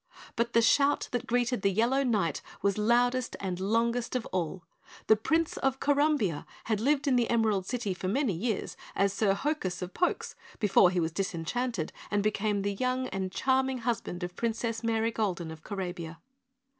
But 0.35 0.53
the 0.53 0.63
shout 0.63 1.09
that 1.11 1.27
greeted 1.27 1.61
the 1.61 1.69
Yellow 1.69 2.03
Knight 2.03 2.41
was 2.63 2.75
loudest 2.79 3.35
and 3.39 3.59
longest 3.59 4.15
of 4.15 4.25
all. 4.31 4.63
The 5.05 5.15
Prince 5.15 5.57
of 5.57 5.79
Corumbia 5.79 6.47
had 6.63 6.79
lived 6.79 7.07
in 7.07 7.17
the 7.17 7.29
Emerald 7.29 7.67
City 7.67 7.93
for 7.93 8.07
many 8.07 8.33
years 8.33 8.75
as 8.95 9.13
Sir 9.13 9.35
Hokus 9.35 9.83
of 9.83 9.93
Pokes, 9.93 10.35
before 10.57 10.89
he 10.89 10.99
was 10.99 11.11
disenchanted 11.11 11.93
and 12.09 12.23
became 12.23 12.63
the 12.63 12.73
young 12.73 13.09
and 13.09 13.31
charming 13.31 13.77
husband 13.77 14.23
of 14.23 14.35
Princess 14.35 14.81
Marygolden 14.81 15.51
of 15.51 15.63
Corabia. 15.63 16.17